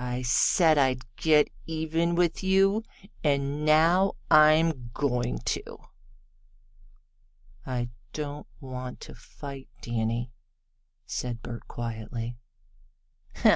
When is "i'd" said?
0.78-1.02